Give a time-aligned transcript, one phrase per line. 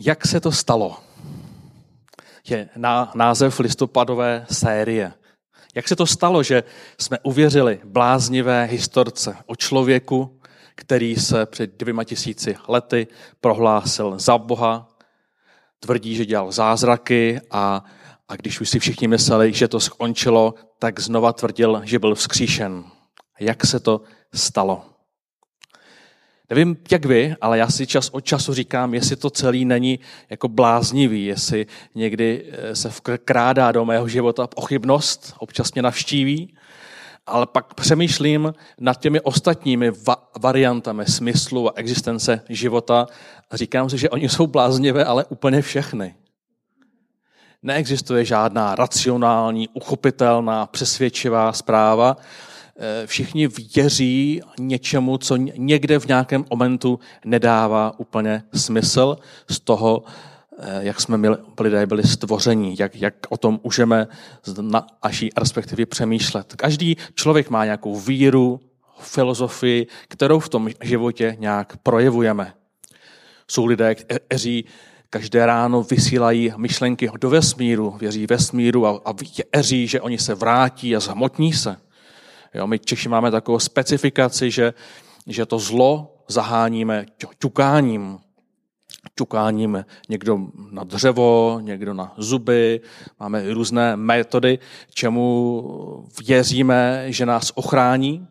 [0.00, 1.00] Jak se to stalo?
[2.48, 5.12] Je na, název listopadové série.
[5.74, 6.62] Jak se to stalo, že
[7.00, 10.40] jsme uvěřili bláznivé historce o člověku,
[10.74, 13.06] který se před dvěma tisíci lety
[13.40, 14.88] prohlásil za Boha,
[15.80, 17.84] tvrdí, že dělal zázraky a,
[18.28, 22.84] a když už si všichni mysleli, že to skončilo, tak znova tvrdil, že byl vzkříšen.
[23.40, 24.00] Jak se to
[24.34, 24.93] stalo?
[26.50, 29.98] Nevím, jak vy, ale já si čas od času říkám, jestli to celý není
[30.30, 36.54] jako bláznivý, jestli někdy eh, se vkrádá do mého života pochybnost, občas mě navštíví,
[37.26, 43.06] ale pak přemýšlím nad těmi ostatními va- variantami smyslu a existence života
[43.50, 46.14] a říkám si, že oni jsou bláznivé, ale úplně všechny.
[47.62, 52.16] Neexistuje žádná racionální, uchopitelná, přesvědčivá zpráva,
[53.06, 59.16] všichni věří něčemu, co někde v nějakém momentu nedává úplně smysl
[59.50, 60.02] z toho,
[60.58, 61.28] eh, jak jsme my
[61.60, 64.06] lidé byli stvoření, jak, jak o tom můžeme
[64.60, 66.54] na naší respektive přemýšlet.
[66.56, 68.60] Každý člověk má nějakou víru,
[68.98, 72.54] filozofii, kterou v tom životě nějak projevujeme.
[73.48, 74.64] Jsou lidé, kteří
[75.10, 79.14] každé ráno vysílají myšlenky do vesmíru, věří vesmíru a, a
[79.54, 81.76] věří, že oni se vrátí a zhmotní se.
[82.54, 84.74] Jo, my Češi máme takovou specifikaci, že,
[85.26, 87.06] že to zlo zaháníme
[87.38, 88.18] ťukáním.
[89.14, 90.38] Ťukáním někdo
[90.70, 92.80] na dřevo, někdo na zuby,
[93.20, 94.58] máme různé metody,
[94.94, 98.26] čemu věříme, že nás ochrání.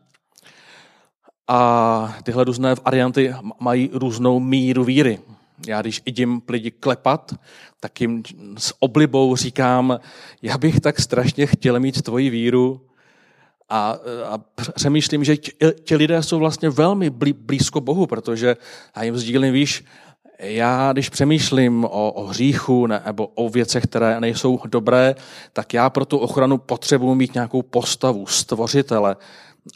[1.47, 5.19] A tyhle různé varianty mají různou míru víry.
[5.67, 7.33] Já když idím lidi klepat,
[7.79, 8.23] tak jim
[8.57, 9.99] s oblibou říkám,
[10.41, 12.81] já bych tak strašně chtěl mít tvoji víru,
[13.73, 14.37] a, a
[14.75, 15.37] přemýšlím, že
[15.83, 18.57] ti lidé jsou vlastně velmi blízko Bohu, protože
[18.95, 19.85] já jim sdílím, víš,
[20.39, 25.15] já když přemýšlím o, o hříchu nebo o věcech, které nejsou dobré,
[25.53, 29.15] tak já pro tu ochranu potřebuji mít nějakou postavu, stvořitele.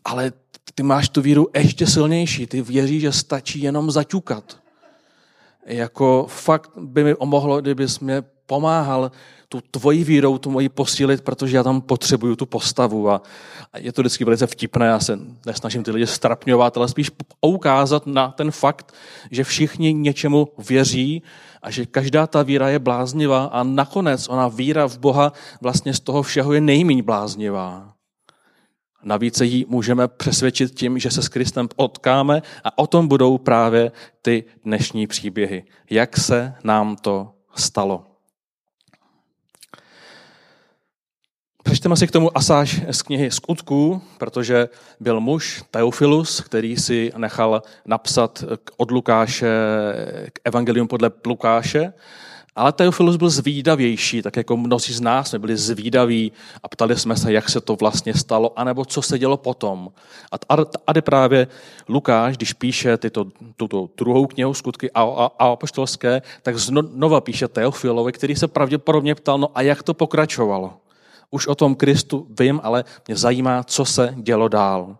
[0.05, 0.31] Ale
[0.75, 2.47] ty máš tu víru ještě silnější.
[2.47, 4.57] Ty věříš, že stačí jenom zaťukat.
[5.65, 9.11] Jako fakt by mi omohlo, kdybys mě pomáhal
[9.49, 13.09] tu tvoji vírou, tu moji posílit, protože já tam potřebuju tu postavu.
[13.09, 13.21] A,
[13.73, 18.07] a je to vždycky velice vtipné, já se nesnažím ty lidi strapňovat, ale spíš ukázat
[18.07, 18.93] na ten fakt,
[19.31, 21.23] že všichni něčemu věří
[21.61, 25.99] a že každá ta víra je bláznivá a nakonec ona víra v Boha vlastně z
[25.99, 27.93] toho všeho je nejméně bláznivá.
[29.03, 33.91] Navíc ji můžeme přesvědčit tím, že se s Kristem potkáme a o tom budou právě
[34.21, 35.63] ty dnešní příběhy.
[35.89, 38.06] Jak se nám to stalo.
[41.77, 47.61] Přečteme si k tomu asáž z knihy Skutků, protože byl muž Teofilus, který si nechal
[47.85, 48.43] napsat
[48.77, 49.47] od Lukáše
[50.33, 51.93] k evangelium podle Lukáše,
[52.55, 56.31] ale Teofilus byl zvídavější, tak jako mnozí z nás jsme byli zvídaví
[56.63, 59.89] a ptali jsme se, jak se to vlastně stalo, anebo co se dělo potom.
[60.49, 60.55] A
[60.85, 61.47] tady právě
[61.89, 63.25] Lukáš, když píše tyto,
[63.57, 69.15] tuto druhou knihu Skutky a, a, a apoštolské, tak znova píše Teofilovi, který se pravděpodobně
[69.15, 70.73] ptal, no a jak to pokračovalo.
[71.31, 74.97] Už o tom Kristu vím, ale mě zajímá, co se dělo dál.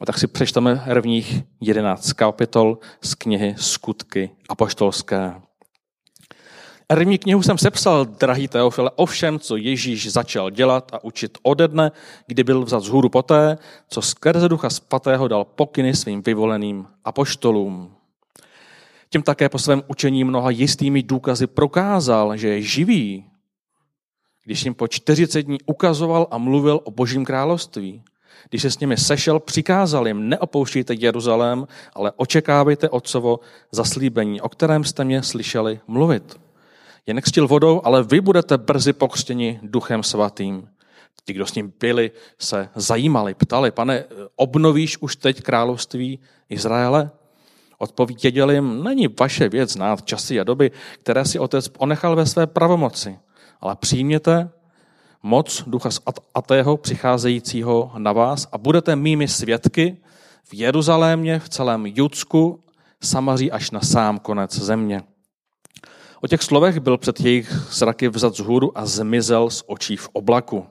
[0.00, 5.34] A tak si přečteme prvních 11 kapitol z knihy Skutky apoštolské.
[6.86, 11.68] První knihu jsem sepsal, drahý Teofile, o všem, co Ježíš začal dělat a učit ode
[11.68, 11.92] dne,
[12.26, 13.58] kdy byl vzat z hůru poté,
[13.88, 17.94] co skrze ducha svatého dal pokyny svým vyvoleným apoštolům.
[19.10, 23.24] Tím také po svém učení mnoha jistými důkazy prokázal, že je živý
[24.44, 28.02] když jim po 40 dní ukazoval a mluvil o božím království.
[28.50, 33.40] Když se s nimi sešel, přikázal jim, neopouštějte Jeruzalém, ale očekávejte otcovo
[33.72, 36.40] zaslíbení, o kterém jste mě slyšeli mluvit.
[37.06, 40.68] Je nechstil vodou, ale vy budete brzy pokřtěni duchem svatým.
[41.24, 44.04] Ti, kdo s ním byli, se zajímali, ptali, pane,
[44.36, 46.18] obnovíš už teď království
[46.48, 47.10] Izraele?
[47.78, 52.46] Odpověděl jim, není vaše věc znát časy a doby, které si otec ponechal ve své
[52.46, 53.18] pravomoci
[53.60, 54.50] ale přijměte
[55.22, 55.88] moc ducha
[56.34, 59.96] atého přicházejícího na vás a budete mými svědky
[60.44, 62.60] v Jeruzalémě, v celém Judsku,
[63.02, 65.02] Samaří až na sám konec země.
[66.20, 70.08] O těch slovech byl před jejich zraky vzat z hůru a zmizel z očí v
[70.12, 70.66] oblaku.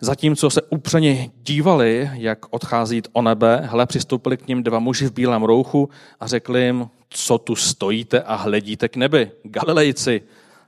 [0.00, 5.12] Zatímco se upřeně dívali, jak odchází o nebe, hle, přistoupili k ním dva muži v
[5.12, 5.88] bílém rouchu
[6.20, 9.30] a řekli jim, co tu stojíte a hledíte k nebi.
[9.42, 10.22] Galilejci,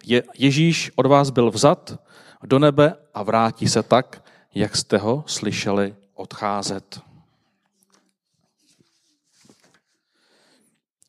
[0.07, 2.01] je, Ježíš od vás byl vzat
[2.45, 4.25] do nebe a vrátí se tak,
[4.55, 7.01] jak jste ho slyšeli odcházet.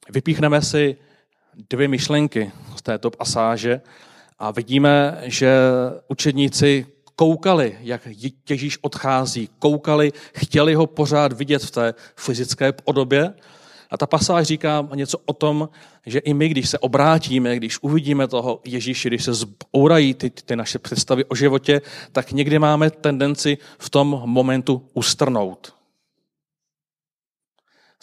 [0.09, 0.97] Vypíchneme si
[1.69, 3.81] dvě myšlenky z této pasáže
[4.39, 5.57] a vidíme, že
[6.07, 6.85] učedníci
[7.15, 8.07] koukali, jak
[8.49, 13.33] Ježíš odchází, koukali, chtěli ho pořád vidět v té fyzické podobě.
[13.91, 15.69] A ta pasáž říká něco o tom,
[16.05, 20.55] že i my, když se obrátíme, když uvidíme toho Ježíše, když se zbourají ty, ty
[20.55, 25.80] naše představy o životě, tak někdy máme tendenci v tom momentu ustrnout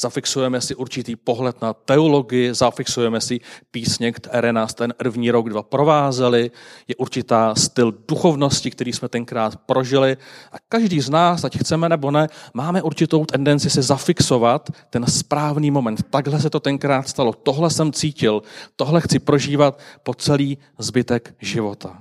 [0.00, 3.40] zafixujeme si určitý pohled na teologii, zafixujeme si
[3.70, 6.50] písně, které nás ten první rok, dva provázely,
[6.88, 10.16] je určitá styl duchovnosti, který jsme tenkrát prožili.
[10.52, 15.70] A každý z nás, ať chceme nebo ne, máme určitou tendenci se zafixovat ten správný
[15.70, 16.02] moment.
[16.10, 18.42] Takhle se to tenkrát stalo, tohle jsem cítil,
[18.76, 21.98] tohle chci prožívat po celý zbytek života.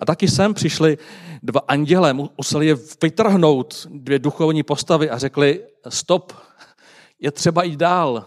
[0.00, 0.98] A taky sem přišli
[1.42, 6.32] dva anděle, museli je vytrhnout dvě duchovní postavy a řekli, stop,
[7.22, 8.24] je třeba jít dál.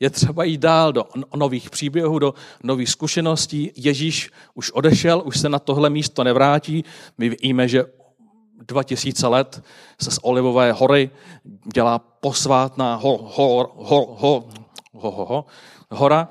[0.00, 1.04] Je třeba jít dál do
[1.36, 3.72] nových příběhů, do nových zkušeností.
[3.76, 6.84] Ježíš už odešel, už se na tohle místo nevrátí.
[7.18, 7.84] My víme, že
[8.66, 9.62] 2000 let
[10.02, 11.10] se z Olivové hory
[11.74, 14.48] dělá posvátná ho, ho, ho, ho,
[14.92, 15.44] ho, ho, ho,
[15.90, 16.28] hora,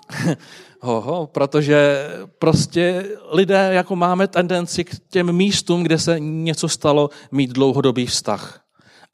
[0.80, 2.08] ho, ho, protože
[2.38, 8.67] prostě lidé jako máme tendenci k těm místům, kde se něco stalo, mít dlouhodobý vztah.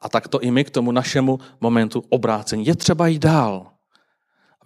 [0.05, 2.65] A tak to i my k tomu našemu momentu obrácení.
[2.65, 3.67] Je třeba jít dál.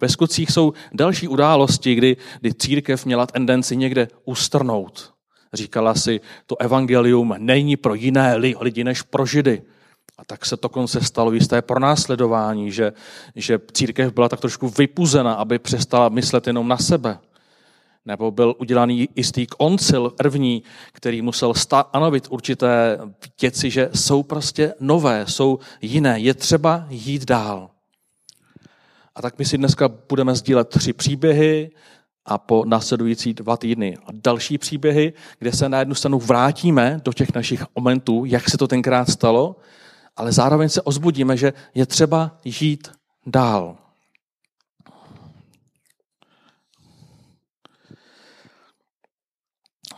[0.00, 5.14] Ve skutcích jsou další události, kdy, kdy církev měla tendenci někde ustrnout.
[5.52, 9.62] Říkala si, to evangelium není pro jiné lidi než pro židy.
[10.18, 12.92] A tak se to konce stalo jisté pronásledování, že,
[13.36, 17.18] že církev byla tak trošku vypuzena, aby přestala myslet jenom na sebe.
[18.04, 20.62] Nebo byl udělaný jistý koncil první,
[20.92, 22.98] který musel stanovit určité
[23.40, 26.20] věci, že jsou prostě nové, jsou jiné.
[26.20, 27.70] Je třeba jít dál.
[29.14, 31.70] A tak my si dneska budeme sdílet tři příběhy
[32.24, 37.12] a po následující dva týdny a další příběhy, kde se na jednu stranu vrátíme do
[37.12, 39.56] těch našich momentů, jak se to tenkrát stalo,
[40.16, 42.88] ale zároveň se ozbudíme, že je třeba jít
[43.26, 43.76] dál.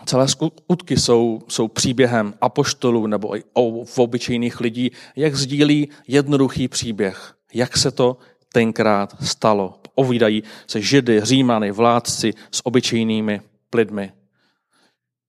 [0.07, 6.69] Celé skutky jsou, jsou příběhem apoštolů nebo i o, v obyčejných lidí, jak sdílí jednoduchý
[6.69, 8.17] příběh, jak se to
[8.53, 9.81] tenkrát stalo.
[9.95, 13.41] Ovídají se židy, římany, vládci s obyčejnými
[13.75, 14.13] lidmi.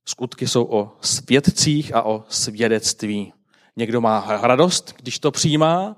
[0.06, 3.34] Skutky jsou o svědcích a o svědectví.
[3.76, 5.98] Někdo má radost, když to přijímá,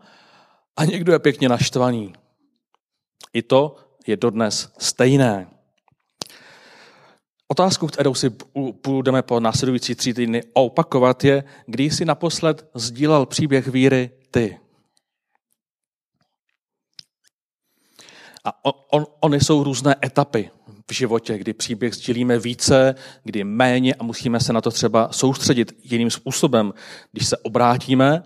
[0.77, 2.13] a někdo je pěkně naštvaný.
[3.33, 3.75] I to
[4.07, 5.54] je dodnes stejné.
[7.47, 8.31] Otázku, kterou si
[8.88, 14.59] budeme po následující tři týdny opakovat, je, kdy jsi naposled sdílel příběh víry ty.
[18.44, 20.51] A on, on, ony jsou různé etapy
[20.92, 25.77] v životě, kdy příběh sdílíme více, kdy méně a musíme se na to třeba soustředit
[25.83, 26.74] jiným způsobem.
[27.12, 28.24] Když se obrátíme,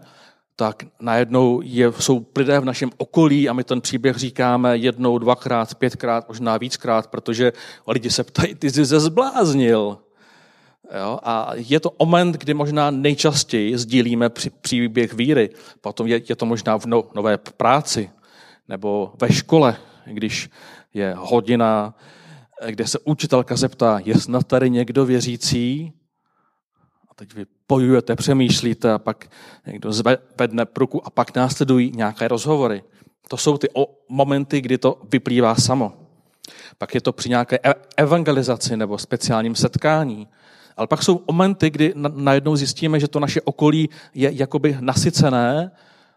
[0.59, 5.75] tak najednou je, jsou lidé v našem okolí a my ten příběh říkáme jednou, dvakrát,
[5.75, 7.53] pětkrát, možná víckrát, protože
[7.87, 9.97] lidi se ptají, ty jsi se zbláznil.
[10.99, 11.19] Jo?
[11.23, 15.49] A je to moment, kdy možná nejčastěji sdílíme při, příběh víry.
[15.81, 18.09] Potom je, je to možná v no, nové práci
[18.67, 20.49] nebo ve škole, když
[20.93, 21.95] je hodina,
[22.67, 25.93] kde se učitelka zeptá, je snad tady někdo věřící?
[27.19, 29.31] Teď vy bojujete, přemýšlíte a pak
[29.67, 32.83] někdo zvedne pruku a pak následují nějaké rozhovory.
[33.27, 33.67] To jsou ty
[34.09, 35.93] momenty, kdy to vyplývá samo.
[36.77, 40.27] Pak je to při nějaké e- evangelizaci nebo speciálním setkání.
[40.77, 45.71] Ale pak jsou momenty, kdy najednou zjistíme, že to naše okolí je jakoby nasycené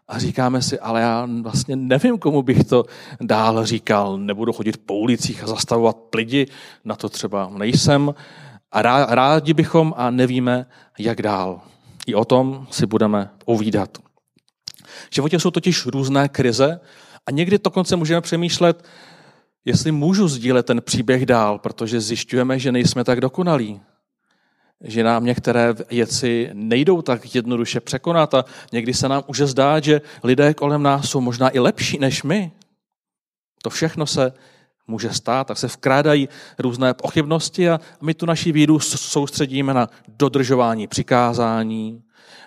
[0.07, 2.85] a říkáme si, ale já vlastně nevím, komu bych to
[3.21, 4.17] dál říkal.
[4.17, 6.47] Nebudu chodit po ulicích a zastavovat lidi,
[6.85, 8.13] na to třeba nejsem.
[8.73, 8.81] A
[9.15, 10.65] rádi bychom a nevíme,
[10.99, 11.61] jak dál.
[12.07, 13.97] I o tom si budeme povídat.
[15.09, 16.79] V životě jsou totiž různé krize
[17.25, 18.85] a někdy dokonce můžeme přemýšlet,
[19.65, 23.81] jestli můžu sdílet ten příběh dál, protože zjišťujeme, že nejsme tak dokonalí.
[24.81, 30.01] Že nám některé věci nejdou tak jednoduše překonat a někdy se nám už zdá, že
[30.23, 32.51] lidé kolem nás jsou možná i lepší než my.
[33.61, 34.33] To všechno se
[34.87, 40.87] může stát, tak se vkrádají různé pochybnosti a my tu naši víru soustředíme na dodržování
[40.87, 42.03] přikázání,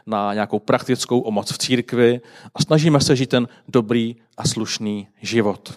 [0.07, 2.21] na nějakou praktickou omoc v církvi
[2.55, 5.77] a snažíme se žít ten dobrý a slušný život.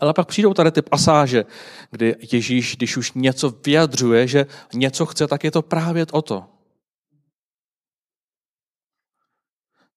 [0.00, 1.44] Ale pak přijdou tady ty pasáže,
[1.90, 6.44] kdy Ježíš, když už něco vyjadřuje, že něco chce, tak je to právě o to.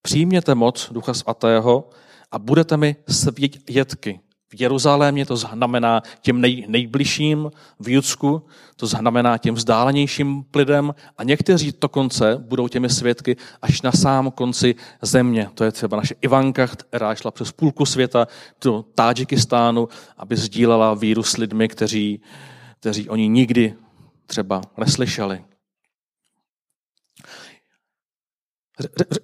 [0.02, 1.90] Přijměte moc Ducha Svatého
[2.32, 9.38] a budete mi svědky v Jeruzalémě, to znamená těm nej, nejbližším, v Judsku, to znamená
[9.38, 15.50] těm vzdálenějším lidem a někteří dokonce budou těmi svědky až na sám konci země.
[15.54, 18.28] To je třeba naše Ivanka, která šla přes půlku světa
[18.64, 19.88] do Tádžikistánu,
[20.18, 22.22] aby sdílela víru s lidmi, kteří,
[22.80, 23.74] kteří oni nikdy
[24.26, 25.44] třeba neslyšeli.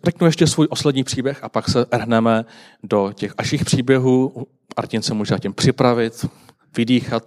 [0.04, 2.46] Řeknu ještě svůj poslední příběh a pak se hrneme
[2.84, 4.48] do těch aších příběhů.
[4.78, 6.26] Martin se může tím připravit,
[6.78, 7.24] vydýchat,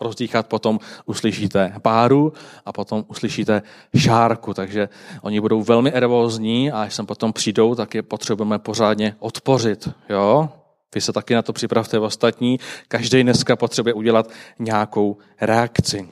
[0.00, 2.32] rozdýchat, potom uslyšíte páru
[2.64, 4.88] a potom uslyšíte žárku, takže
[5.22, 9.88] oni budou velmi nervózní a až sem potom přijdou, tak je potřebujeme pořádně odpořit.
[10.08, 10.48] Jo?
[10.94, 12.58] Vy se taky na to připravte v ostatní.
[12.88, 16.08] Každý dneska potřebuje udělat nějakou reakci.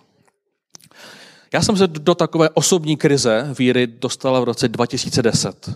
[1.54, 5.70] Já jsem se do takové osobní krize víry dostala v roce 2010.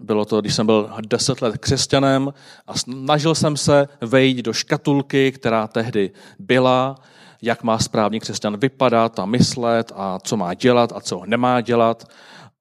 [0.00, 2.32] Bylo to, když jsem byl deset let křesťanem
[2.66, 6.94] a snažil jsem se vejít do škatulky, která tehdy byla,
[7.42, 12.04] jak má správný křesťan vypadat a myslet a co má dělat a co nemá dělat.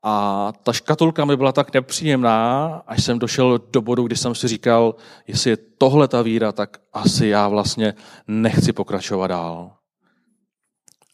[0.03, 4.47] A ta škatulka mi byla tak nepříjemná, až jsem došel do bodu, kdy jsem si
[4.47, 4.95] říkal,
[5.27, 7.93] jestli je tohle ta víra, tak asi já vlastně
[8.27, 9.76] nechci pokračovat dál.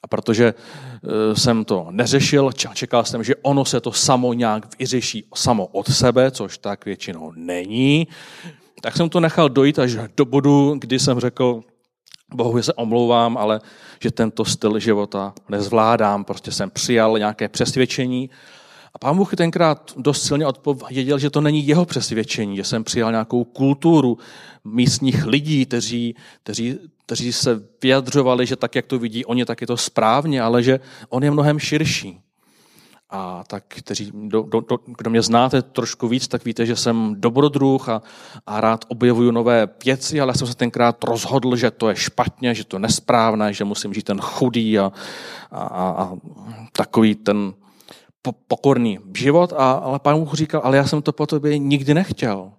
[0.04, 5.28] A protože e, jsem to neřešil, čekal jsem, že ono se to samo nějak vyřeší
[5.36, 8.08] samo od sebe, což tak většinou není,
[8.82, 11.62] tak jsem to nechal dojít až do bodu, kdy jsem řekl,
[12.34, 13.62] Bohu se omlouvám, ale
[14.00, 16.24] že tento styl života nezvládám.
[16.24, 18.30] Prostě jsem přijal nějaké přesvědčení
[18.94, 23.12] a pán Bůh tenkrát dost silně odpověděl, že to není jeho přesvědčení, že jsem přijal
[23.12, 24.18] nějakou kulturu
[24.64, 29.68] místních lidí, kteří, kteří, kteří se vyjadřovali, že tak, jak to vidí oni, tak je
[29.68, 32.20] to správně, ale že on je mnohem širší.
[33.10, 37.16] A tak, kteří, do, do, do, kdo mě znáte trošku víc, tak víte, že jsem
[37.18, 38.02] dobrodruh a,
[38.48, 42.64] a rád objevuju nové věci, ale jsem se tenkrát rozhodl, že to je špatně, že
[42.64, 44.92] to je nesprávné, že musím žít ten chudý a,
[45.52, 46.12] a, a
[46.72, 47.54] takový ten
[48.32, 52.52] pokorný život, a, ale pán Bůh říkal, ale já jsem to po tobě nikdy nechtěl.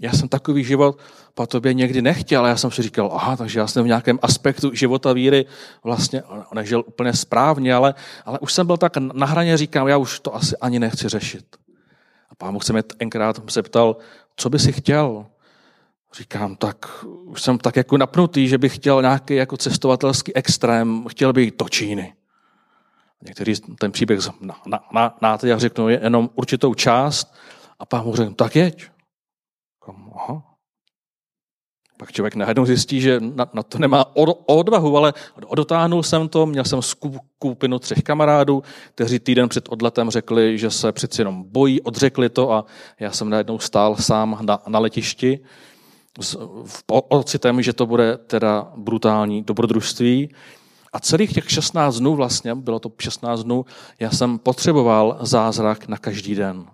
[0.00, 0.98] Já jsem takový život
[1.34, 4.18] po tobě někdy nechtěl, ale já jsem si říkal, aha, takže já jsem v nějakém
[4.22, 5.46] aspektu života víry
[5.84, 6.22] vlastně
[6.54, 7.94] nežil úplně správně, ale,
[8.24, 11.56] ale už jsem byl tak na hraně, říkám, já už to asi ani nechci řešit.
[12.30, 13.96] A pán Bůh se mě tenkrát zeptal,
[14.36, 15.26] co by si chtěl?
[16.18, 21.32] Říkám, tak už jsem tak jako napnutý, že bych chtěl nějaký jako cestovatelský extrém, chtěl
[21.32, 22.15] bych do Číny.
[23.24, 27.34] Někteří ten příběh na, na, na, na já řeknu jenom určitou část
[27.78, 28.90] a pán mu řekl, tak jeď.
[30.14, 30.42] Aha.
[31.98, 35.14] Pak člověk najednou zjistí, že na, na to nemá odvahu, ale
[35.54, 38.62] dotáhnul jsem to, měl jsem skupinu třech kamarádů,
[38.94, 42.64] kteří týden před odletem řekli, že se přeci jenom bojí, odřekli to a
[43.00, 45.40] já jsem najednou stál sám na, na letišti
[46.20, 46.38] s
[46.88, 50.34] ocitem, že to bude teda brutální dobrodružství.
[50.96, 53.64] A celých těch 16 dnů vlastně, bylo to 16 dnů,
[54.00, 56.64] já jsem potřeboval zázrak na každý den.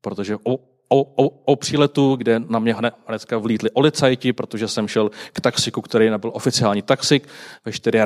[0.00, 0.54] Protože o,
[0.88, 5.40] o, o, o příletu, kde na mě hned, hnedka vlítli olicajti, protože jsem šel k
[5.40, 7.28] taxiku, který nebyl oficiální taxik.
[7.64, 7.98] Ve 4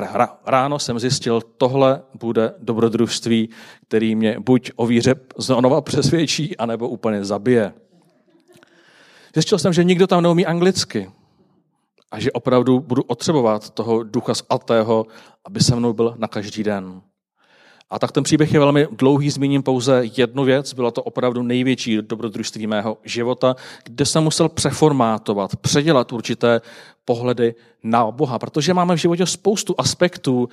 [0.45, 3.49] ráno jsem zjistil, tohle bude dobrodružství,
[3.87, 7.73] který mě buď o víře znova přesvědčí, anebo úplně zabije.
[9.33, 11.11] Zjistil jsem, že nikdo tam neumí anglicky
[12.13, 15.05] a že opravdu budu otřebovat toho ducha svatého,
[15.45, 17.01] aby se mnou byl na každý den.
[17.89, 20.73] A tak ten příběh je velmi dlouhý, zmíním pouze jednu věc.
[20.73, 26.61] Bylo to opravdu největší dobrodružství mého života, kde jsem musel přeformátovat, předělat určité
[27.05, 30.49] pohledy na Boha, protože máme v životě spoustu aspektů,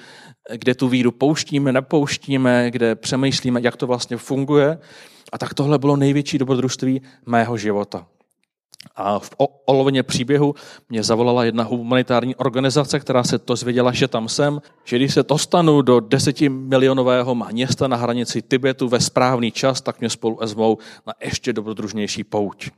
[0.55, 4.79] kde tu víru pouštíme, nepouštíme, kde přemýšlíme, jak to vlastně funguje.
[5.33, 8.07] A tak tohle bylo největší dobrodružství mého života.
[8.96, 9.30] A v
[9.64, 10.54] olovině příběhu
[10.88, 15.22] mě zavolala jedna humanitární organizace, která se to zvěděla, že tam jsem, že když se
[15.22, 21.12] dostanu do desetimilionového města na hranici Tibetu ve správný čas, tak mě spolu vezmou na
[21.20, 22.70] ještě dobrodružnější pouť.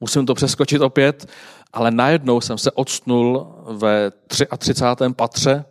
[0.00, 1.26] Musím to přeskočit opět,
[1.72, 4.74] ale najednou jsem se odstnul ve 33.
[5.16, 5.64] patře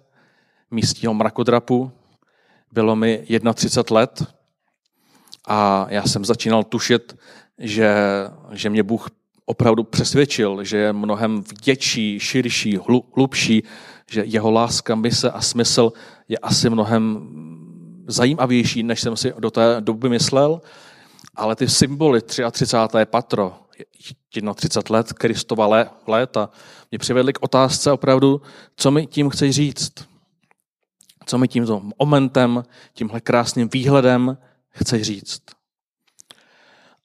[0.71, 1.91] místního mrakodrapu.
[2.71, 4.23] Bylo mi 31 let
[5.47, 7.17] a já jsem začínal tušit,
[7.57, 7.95] že,
[8.51, 9.09] že mě Bůh
[9.49, 12.79] opravdu přesvědčil, že je mnohem větší, širší,
[13.15, 13.63] hlubší,
[14.11, 15.91] že jeho láska, mise a smysl
[16.27, 17.27] je asi mnohem
[18.07, 20.61] zajímavější, než jsem si do té doby myslel.
[21.35, 22.65] Ale ty symboly 33.
[23.05, 23.55] patro,
[24.55, 26.49] 31 let Kristova léta,
[26.91, 28.41] mě přivedly k otázce opravdu,
[28.75, 29.93] co mi tím chceš říct.
[31.25, 32.63] Co mi tímto momentem,
[32.93, 34.37] tímhle krásným výhledem
[34.69, 35.56] chceš říct.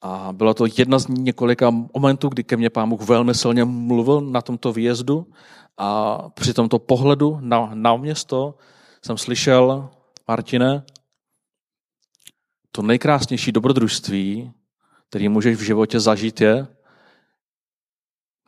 [0.02, 4.20] A bylo to jedna z několika momentů, kdy ke mně pán Bůh velmi silně mluvil
[4.20, 5.26] na tomto výjezdu
[5.78, 8.54] a při tomto pohledu na, na město
[9.04, 9.90] jsem slyšel,
[10.28, 10.84] Martine,
[12.72, 14.52] to nejkrásnější dobrodružství,
[15.08, 16.66] který můžeš v životě zažít, je,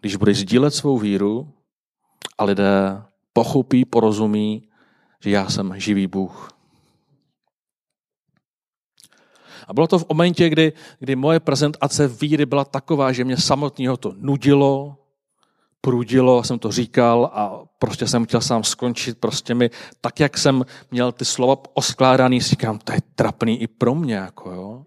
[0.00, 1.52] když budeš sdílet svou víru
[2.38, 4.68] a lidé pochopí, porozumí,
[5.20, 6.53] že já jsem živý Bůh.
[9.68, 13.96] A bylo to v momentě, kdy, kdy moje prezentace víry byla taková, že mě samotného
[13.96, 14.96] to nudilo,
[15.80, 19.18] prudilo, jsem to říkal a prostě jsem chtěl sám skončit.
[19.18, 23.66] Prostě mi, tak jak jsem měl ty slova oskládaný, si říkám, to je trapný i
[23.66, 24.14] pro mě.
[24.14, 24.82] Jako jo.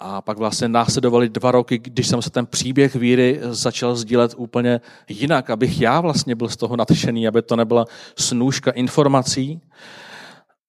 [0.00, 4.80] A pak vlastně následovali dva roky, když jsem se ten příběh víry začal sdílet úplně
[5.08, 7.84] jinak, abych já vlastně byl z toho natřený, aby to nebyla
[8.18, 9.60] snůžka informací.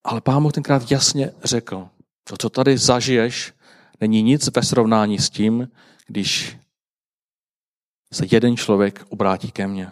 [0.04, 1.88] Ale pán Bůh tenkrát jasně řekl,
[2.24, 3.52] to, co tady zažiješ,
[4.00, 5.68] není nic ve srovnání s tím,
[6.06, 6.58] když
[8.12, 9.90] se jeden člověk obrátí ke mně.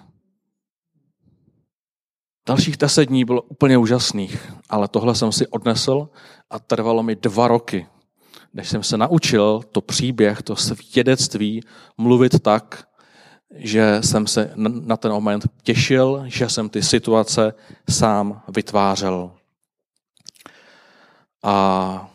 [2.49, 6.09] Dalších deset dní bylo úplně úžasných, ale tohle jsem si odnesl
[6.51, 7.87] a trvalo mi dva roky,
[8.55, 11.63] než jsem se naučil to příběh, to svědectví
[11.99, 12.89] mluvit tak,
[13.55, 17.55] že jsem se na ten moment těšil, že jsem ty situace
[17.91, 19.33] sám vytvářel.
[21.43, 22.10] A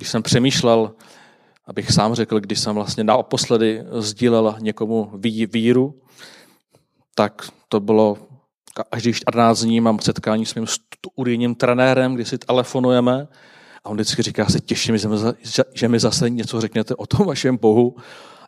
[0.00, 0.92] když jsem přemýšlel,
[1.66, 5.10] abych sám řekl, když jsem vlastně naposledy sdílel někomu
[5.52, 5.94] víru,
[7.14, 8.18] tak to bylo
[8.90, 13.28] každých 14 dní mám setkání s mým studijním trenérem, kdy si telefonujeme
[13.84, 14.98] a on vždycky říká, se těším,
[15.74, 17.96] že mi zase něco řeknete o tom vašem Bohu.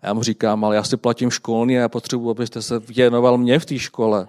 [0.03, 3.39] A já mu říkám, ale já si platím školní a já potřebuji, abyste se věnoval
[3.39, 4.29] mě v té škole.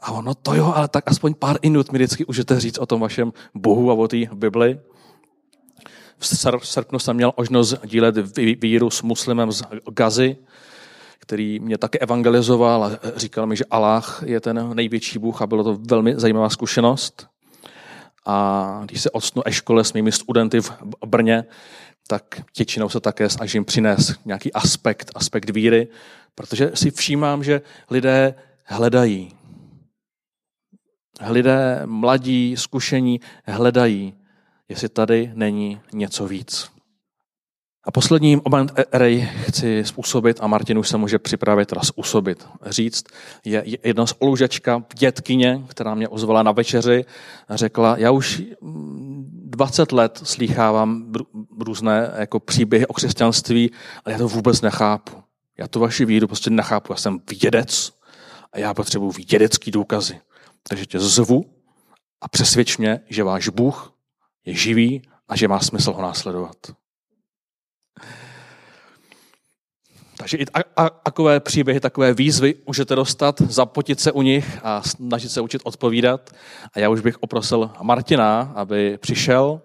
[0.00, 3.00] A ono, to jo, ale tak aspoň pár minut mi vždycky můžete říct o tom
[3.00, 4.80] vašem Bohu a o té Bibli.
[6.18, 6.26] V
[6.66, 10.36] srpnu jsem měl možnost dílet víru s muslimem z Gazy,
[11.18, 15.64] který mě také evangelizoval a říkal mi, že Allah je ten největší Bůh a bylo
[15.64, 17.26] to velmi zajímavá zkušenost.
[18.26, 20.72] A když se odstnu e škole s mými studenty v
[21.06, 21.44] Brně,
[22.06, 25.88] tak většinou se také snažím přinést nějaký aspekt, aspekt víry,
[26.34, 29.32] protože si všímám, že lidé hledají.
[31.28, 34.14] Lidé mladí, zkušení hledají
[34.68, 36.68] jestli tady není něco víc.
[37.84, 43.04] A poslední moment, který chci způsobit, a Martin už se může připravit raz usobit, říct,
[43.44, 47.04] je jedna z olužečka dětkyně, která mě ozvala na večeři
[47.50, 51.12] řekla, já už 20 let slýchávám
[51.60, 53.70] různé jako příběhy o křesťanství,
[54.04, 55.22] ale já to vůbec nechápu.
[55.58, 56.92] Já tu vaši víru prostě nechápu.
[56.92, 57.92] Já jsem vědec
[58.52, 60.20] a já potřebuji vědecký důkazy.
[60.68, 61.44] Takže tě zvu
[62.20, 63.97] a přesvědč mě, že váš Bůh
[64.48, 66.56] je živý a že má smysl ho následovat.
[70.16, 70.46] Takže i
[71.02, 76.30] takové příběhy, takové výzvy můžete dostat, zapotit se u nich a snažit se učit odpovídat.
[76.72, 79.60] A já už bych oprosil Martina, aby přišel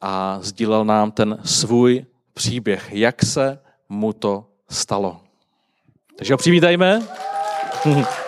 [0.00, 5.20] a sdílel nám ten svůj příběh, jak se mu to stalo.
[6.18, 7.02] Takže ho přivítajme.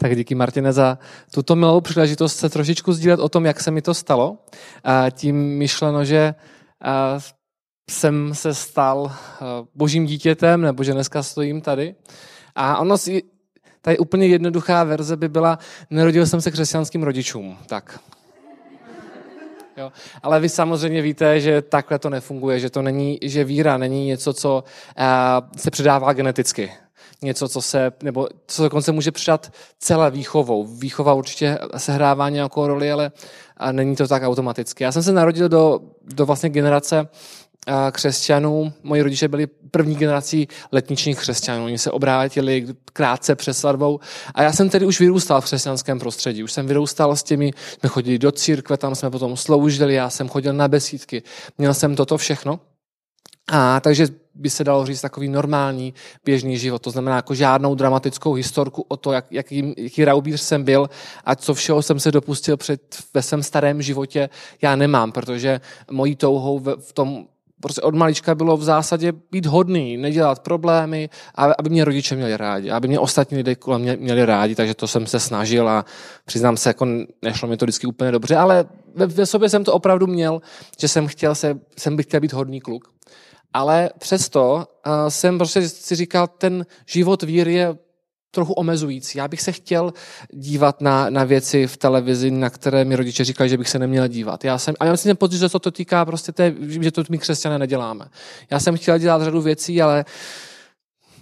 [0.00, 0.98] Tak díky Martine za
[1.34, 4.38] tuto milou příležitost se trošičku sdílet o tom, jak se mi to stalo.
[4.84, 6.34] A tím myšleno, že
[7.90, 9.12] jsem se stal
[9.74, 11.94] božím dítětem, nebo že dneska stojím tady.
[12.54, 13.22] A ono si,
[13.82, 15.58] tady úplně jednoduchá verze by byla,
[15.90, 17.58] nerodil jsem se křesťanským rodičům.
[17.66, 18.00] Tak.
[19.76, 19.92] Jo.
[20.22, 24.32] Ale vy samozřejmě víte, že takhle to nefunguje, že to není, že víra není něco,
[24.32, 24.64] co
[25.56, 26.72] se předává geneticky
[27.22, 30.66] něco, co se, nebo co dokonce může přidat celé výchovou.
[30.66, 33.12] Výchova určitě sehrává nějakou roli, ale
[33.56, 34.84] a není to tak automaticky.
[34.84, 37.08] Já jsem se narodil do, do vlastně generace
[37.92, 38.72] křesťanů.
[38.82, 41.64] Moji rodiče byli první generací letničních křesťanů.
[41.64, 44.00] Oni se obrátili krátce před svatbou.
[44.34, 46.42] A já jsem tedy už vyrůstal v křesťanském prostředí.
[46.42, 50.28] Už jsem vyrůstal s těmi, jsme chodili do církve, tam jsme potom sloužili, já jsem
[50.28, 51.22] chodil na besídky.
[51.58, 52.60] Měl jsem toto všechno.
[53.48, 56.82] A takže by se dalo říct takový normální běžný život.
[56.82, 60.90] To znamená jako žádnou dramatickou historku o to, jak, jaký, jaký raubíř jsem byl
[61.24, 64.28] a co všeho jsem se dopustil před, ve svém starém životě,
[64.62, 67.26] já nemám, protože mojí touhou v, v tom
[67.60, 71.10] prostě od malička bylo v zásadě být hodný, nedělat problémy,
[71.58, 74.86] aby mě rodiče měli rádi, aby mě ostatní lidé kolem mě měli rádi, takže to
[74.86, 75.84] jsem se snažil a
[76.24, 76.86] přiznám se, jako
[77.22, 80.42] nešlo mi to vždycky úplně dobře, ale ve, ve sobě jsem to opravdu měl,
[80.78, 82.92] že jsem chtěl se, jsem bych chtěl být hodný kluk.
[83.52, 87.76] Ale přesto uh, jsem prostě si říkal, ten život víry je
[88.30, 89.18] trochu omezující.
[89.18, 89.92] Já bych se chtěl
[90.32, 94.08] dívat na, na věci v televizi, na které mi rodiče říkali, že bych se neměl
[94.08, 94.44] dívat.
[94.44, 97.58] Já jsem, a já myslím, že to, to týká prostě té, že to my křesťané
[97.58, 98.04] neděláme.
[98.50, 100.04] Já jsem chtěl dělat řadu věcí, ale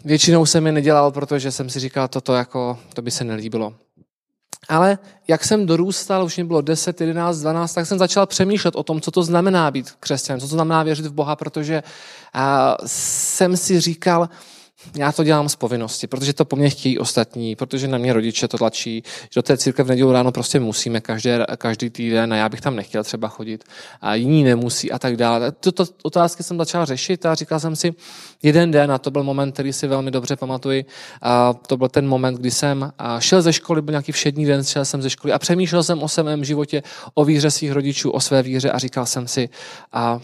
[0.05, 3.75] většinou jsem je nedělal, protože jsem si říkal, toto jako, to by se nelíbilo.
[4.69, 8.83] Ale jak jsem dorůstal, už mě bylo 10, 11, 12, tak jsem začal přemýšlet o
[8.83, 11.83] tom, co to znamená být křesťanem, co to znamená věřit v Boha, protože
[12.87, 14.29] jsem si říkal,
[14.97, 18.49] já to dělám z povinnosti, protože to po mně chtějí ostatní, protože na mě rodiče
[18.49, 22.37] to tlačí, že do té církve v neděli ráno prostě musíme každý, každý týden a
[22.37, 23.65] já bych tam nechtěl třeba chodit
[24.01, 25.53] a jiní nemusí a tak dále.
[25.53, 27.95] Tyto otázky jsem začal řešit a říkal jsem si
[28.43, 30.85] jeden den a to byl moment, který si velmi dobře pamatuji.
[31.23, 34.85] A to byl ten moment, kdy jsem šel ze školy, byl nějaký všední den, šel
[34.85, 36.83] jsem ze školy a přemýšlel jsem o svém životě,
[37.15, 39.49] o víře svých rodičů, o své víře a říkal jsem si,
[39.93, 40.21] a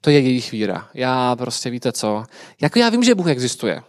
[0.00, 0.88] to je jejich víra.
[0.94, 2.24] Já prostě víte co,
[2.60, 3.82] jako já vím, že Bůh existuje.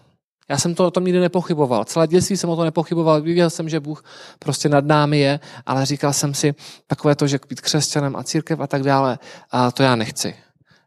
[0.50, 1.86] Já jsem to o tom nikdy nepochyboval.
[1.86, 3.22] Celé dětství jsem o to nepochyboval.
[3.22, 4.04] Viděl jsem, že Bůh
[4.40, 6.56] prostě nad námi je, ale říkal jsem si
[6.88, 9.20] takové to, že být křesťanem a církev a tak dále,
[9.52, 10.36] a to já nechci.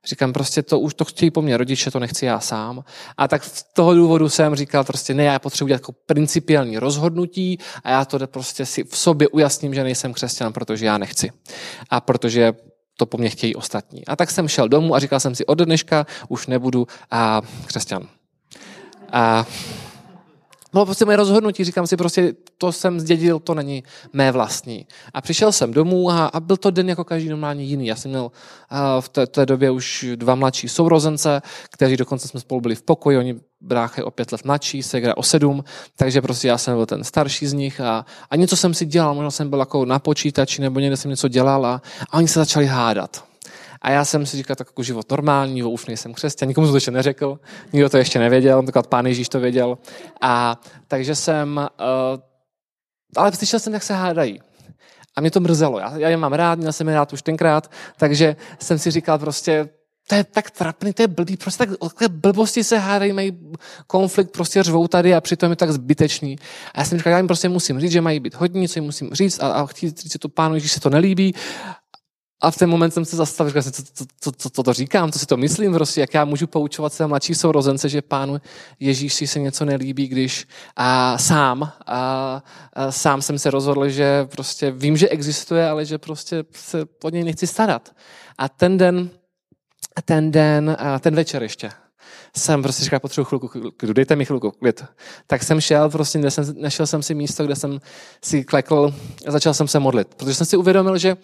[0.05, 2.85] Říkám, prostě to už to chtějí po mně rodiče, to nechci já sám.
[3.17, 7.59] A tak z toho důvodu jsem říkal, prostě ne, já potřebuji dělat jako principiální rozhodnutí
[7.85, 11.31] a já to prostě si v sobě ujasním, že nejsem křesťan, protože já nechci.
[11.91, 12.53] A protože
[13.01, 14.07] to po mně chtějí ostatní.
[14.07, 18.09] A tak jsem šel domů a říkal jsem si, od dneška už nebudu a křesťan.
[19.13, 19.47] A
[20.73, 24.87] bylo prostě moje rozhodnutí, říkám si prostě, to jsem zdědil, to není mé vlastní.
[25.15, 27.87] A přišel jsem domů a, a byl to den jako každý normální jiný.
[27.87, 28.31] Já jsem měl
[28.71, 32.83] a v té, té době už dva mladší sourozence, kteří dokonce jsme spolu byli v
[32.83, 35.65] pokoji, oni bráchy o pět let mladší, segra o sedm,
[35.97, 39.15] takže prostě já jsem byl ten starší z nich a, a něco jsem si dělal,
[39.15, 42.39] možná jsem byl jako na počítači nebo někde jsem něco dělal a, a oni se
[42.39, 43.30] začali hádat.
[43.83, 46.91] A já jsem si říkal, tak jako život normální, už nejsem křesťan, nikomu to ještě
[46.91, 47.41] neřekl,
[47.73, 49.79] nikdo to ještě nevěděl, taková pán Ježíš to věděl.
[50.21, 52.21] A takže jsem, uh,
[53.17, 54.41] ale slyšel jsem, jak se hádají.
[55.17, 55.79] A mě to mrzelo.
[55.79, 59.19] Já, já je mám rád, měl jsem je rád už tenkrát, takže jsem si říkal
[59.19, 59.69] prostě,
[60.07, 63.39] to je tak trapný, to je blbý, prostě tak, takové blbosti se hádají, mají
[63.87, 66.39] konflikt, prostě řvou tady a přitom je tak zbytečný.
[66.75, 68.85] A já jsem říkal, já jim prostě musím říct, že mají být hodní, co jim
[68.85, 71.35] musím říct a, a chtít říct to pánu, když se to nelíbí
[72.41, 74.73] a v ten moment jsem se zastavil, říkal jsem, co, co, co, co, co to
[74.73, 78.41] říkám, co si to myslím, prostě, jak já můžu poučovat své mladší sourozence, že pánu
[78.81, 84.71] Ježíši se něco nelíbí, když a sám, a, a sám jsem se rozhodl, že prostě
[84.71, 87.95] vím, že existuje, ale že prostě se od něj nechci starat.
[88.39, 89.11] A ten den,
[90.05, 91.71] ten den, a ten večer ještě,
[92.37, 94.85] jsem prostě říkal, potřebuji chvilku klidu, dejte mi chvilku klid.
[95.27, 96.21] Tak jsem šel, prostě
[96.55, 97.81] nešel jsem si místo, kde jsem
[98.25, 98.95] si klekl
[99.27, 101.17] a začal jsem se modlit, protože jsem si uvědomil, že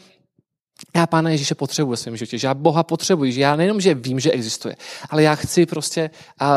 [0.97, 3.95] já Pána Ježíše potřebuji ve svém životě, že já Boha potřebuji, že já nejenom, že
[3.95, 4.77] vím, že existuje,
[5.11, 6.11] ale já chci prostě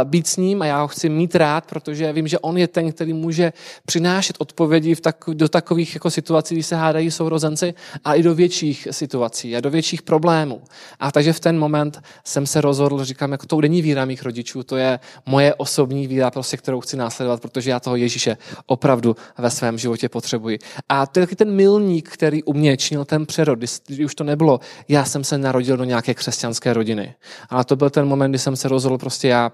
[0.04, 2.92] být s ním a já ho chci mít rád, protože vím, že on je ten,
[2.92, 3.54] který může
[3.86, 7.74] přinášet odpovědi v tak, do takových jako situací, kdy se hádají sourozenci
[8.06, 10.62] a i do větších situací a do větších problémů.
[11.00, 14.64] A takže v ten moment jsem se rozhodl, říkám, jako to není víra mých rodičů,
[14.64, 19.50] to je moje osobní víra, prostě, kterou chci následovat, protože já toho Ježíše opravdu ve
[19.50, 20.60] svém životě potřebuji.
[20.90, 24.24] A to je taky ten milník, který u mě činil ten přerod, kdy už to
[24.24, 27.16] nebylo, já jsem se narodil do nějaké křesťanské rodiny.
[27.50, 29.52] Ale to byl ten moment, kdy jsem se rozhodl, prostě já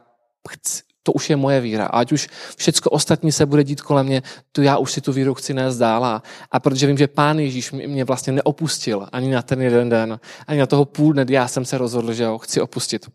[0.49, 1.85] chci, to už je moje víra.
[1.85, 5.11] A ať už všecko ostatní se bude dít kolem mě, to já už si tu
[5.11, 6.05] víru chci nést dál.
[6.05, 10.19] A, a protože vím, že Pán Ježíš mě vlastně neopustil ani na ten jeden den,
[10.47, 13.05] ani na toho půl dne, já jsem se rozhodl, že ho chci opustit.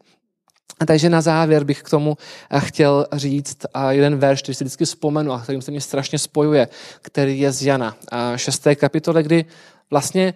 [0.81, 2.17] A takže na závěr bych k tomu
[2.51, 6.19] eh, chtěl říct eh, jeden verš, který si vždycky vzpomenu a kterým se mě strašně
[6.19, 6.69] spojuje,
[7.03, 7.97] který je z Jana,
[8.37, 8.67] 6.
[8.67, 9.45] Eh, kapitole, kdy
[9.91, 10.35] vlastně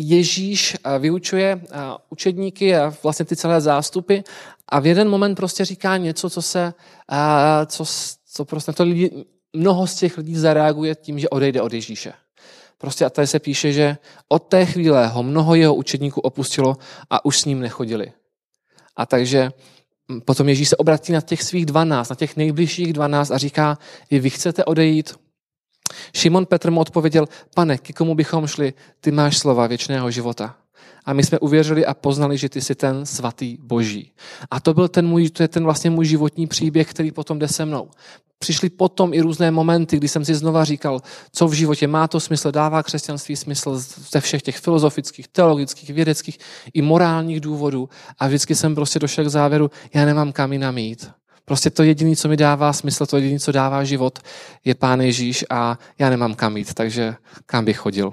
[0.00, 1.76] Ježíš eh, vyučuje eh,
[2.10, 4.18] učedníky a vlastně ty celé zástupy
[4.68, 6.74] a v jeden moment prostě říká něco, co se,
[7.12, 7.84] eh, co,
[8.32, 12.12] co prostě to lidi, mnoho z těch lidí zareaguje tím, že odejde od Ježíše.
[12.78, 13.96] Prostě a tady se píše, že
[14.28, 16.76] od té chvíle ho mnoho jeho učedníků opustilo
[17.10, 18.12] a už s ním nechodili.
[18.96, 19.50] A takže
[20.12, 23.78] hm, potom Ježíš se obratí na těch svých dvanáct, na těch nejbližších dvanáct a říká,
[24.10, 25.14] vy chcete odejít,
[26.16, 30.56] Šimon Petr mu odpověděl, pane, k komu bychom šli, ty máš slova věčného života.
[31.04, 34.12] A my jsme uvěřili a poznali, že ty jsi ten svatý boží.
[34.50, 37.48] A to byl ten můj, to je ten vlastně můj životní příběh, který potom jde
[37.48, 37.90] se mnou.
[38.38, 41.00] Přišly potom i různé momenty, kdy jsem si znova říkal,
[41.32, 43.78] co v životě má to smysl, dává křesťanství smysl
[44.10, 46.38] ze všech těch filozofických, teologických, vědeckých
[46.74, 47.88] i morálních důvodů.
[48.18, 51.10] A vždycky jsem prostě došel k závěru, já nemám kam jinam jít.
[51.48, 54.18] Prostě to jediné, co mi dává smysl, to jediné, co dává život,
[54.64, 57.14] je Pán Ježíš a já nemám kam jít, takže
[57.46, 58.12] kam bych chodil.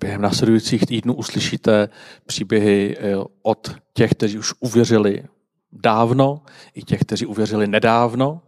[0.00, 1.88] Během následujících týdnů uslyšíte
[2.26, 5.24] příběhy eh, od těch, kteří už uvěřili
[5.72, 6.42] dávno,
[6.74, 8.40] i těch, kteří uvěřili nedávno.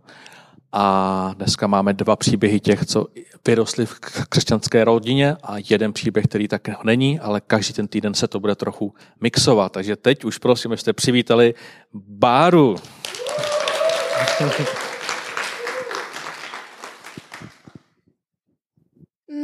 [0.73, 3.07] A dneska máme dva příběhy těch, co
[3.47, 8.29] vyrostli v křesťanské rodině a jeden příběh, který tak není, ale každý ten týden se
[8.29, 9.73] to bude trochu mixovat.
[9.73, 11.55] Takže teď už prosím, abyste přivítali
[11.95, 12.77] Báru.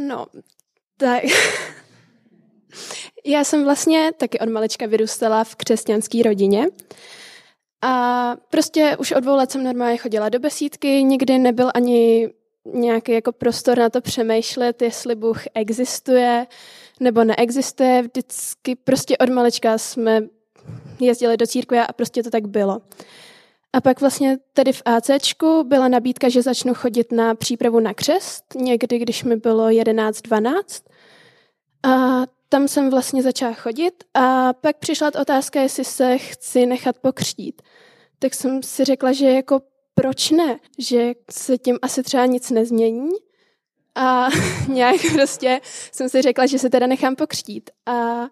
[0.07, 0.25] No,
[0.97, 1.23] tak...
[3.27, 6.67] Já jsem vlastně taky od malička vyrůstala v křesťanské rodině.
[7.87, 12.29] A prostě už od dvou let jsem normálně chodila do besídky, nikdy nebyl ani
[12.73, 16.47] nějaký jako prostor na to přemýšlet, jestli Bůh existuje
[16.99, 18.01] nebo neexistuje.
[18.01, 20.21] Vždycky prostě od malička jsme
[20.99, 22.81] jezdili do církve a prostě to tak bylo.
[23.73, 28.43] A pak vlastně tady v ACčku byla nabídka, že začnu chodit na přípravu na křest,
[28.55, 30.63] někdy, když mi bylo 11-12.
[31.83, 32.21] A
[32.55, 37.61] tam jsem vlastně začala chodit a pak přišla otázka, jestli se chci nechat pokřtít.
[38.19, 39.61] Tak jsem si řekla, že jako
[39.93, 43.09] proč ne, že se tím asi třeba nic nezmění.
[43.95, 44.27] A
[44.67, 47.69] nějak prostě jsem si řekla, že se teda nechám pokřtít.
[47.85, 48.27] A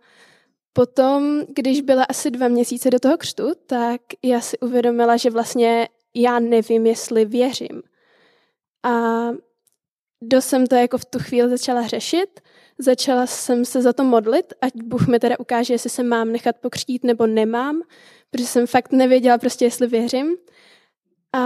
[0.73, 5.89] Potom, když byla asi dva měsíce do toho křtu, tak já si uvědomila, že vlastně
[6.15, 7.81] já nevím, jestli věřím.
[8.83, 8.91] A
[10.27, 12.39] dost jsem to jako v tu chvíli začala řešit.
[12.77, 16.55] Začala jsem se za to modlit, ať Bůh mi teda ukáže, jestli se mám nechat
[16.57, 17.81] pokřtít nebo nemám,
[18.31, 20.35] protože jsem fakt nevěděla prostě, jestli věřím.
[21.33, 21.39] A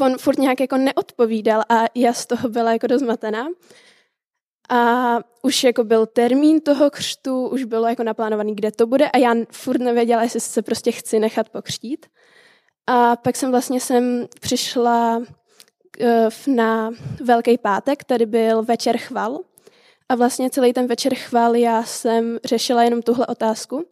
[0.00, 3.48] on furt nějak jako neodpovídal a já z toho byla jako dozmatená.
[4.70, 9.18] A už jako byl termín toho křtu, už bylo jako naplánovaný, kde to bude a
[9.18, 12.06] já furt nevěděla, jestli se prostě chci nechat pokřtít.
[12.86, 15.22] A pak jsem vlastně sem přišla
[16.46, 16.90] na
[17.24, 19.38] Velký pátek, tady byl večer chval.
[20.08, 23.84] A vlastně celý ten večer chval já jsem řešila jenom tuhle otázku.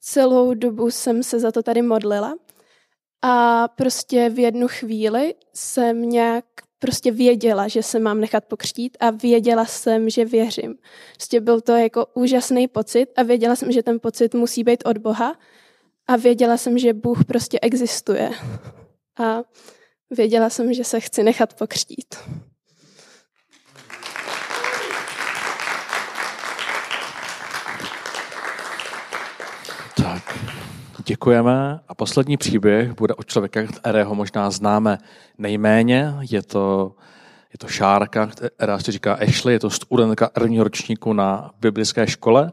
[0.00, 2.34] Celou dobu jsem se za to tady modlila.
[3.22, 6.44] A prostě v jednu chvíli jsem nějak
[6.78, 10.74] prostě věděla, že se mám nechat pokřtít a věděla jsem, že věřím.
[11.14, 14.98] Prostě byl to jako úžasný pocit a věděla jsem, že ten pocit musí být od
[14.98, 15.38] Boha
[16.06, 18.30] a věděla jsem, že Bůh prostě existuje.
[19.18, 19.42] A
[20.10, 22.14] věděla jsem, že se chci nechat pokřtít.
[29.96, 30.38] Tak,
[31.04, 31.80] děkujeme.
[31.88, 34.98] A poslední příběh bude o člověka, kterého možná známe
[35.38, 36.14] nejméně.
[36.30, 36.94] Je to,
[37.52, 42.52] je to Šárka, která se říká Ashley, je to studentka prvního ročníku na biblické škole.